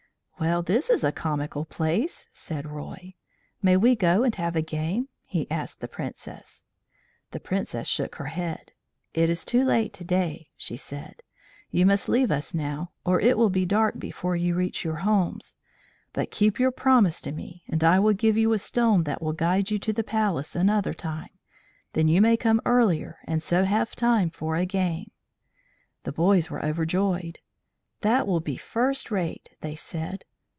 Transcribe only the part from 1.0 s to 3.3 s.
a comical place," said Roy.